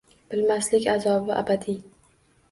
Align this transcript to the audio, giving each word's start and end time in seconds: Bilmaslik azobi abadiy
Bilmaslik 0.29 0.87
azobi 0.93 1.35
abadiy 1.41 1.75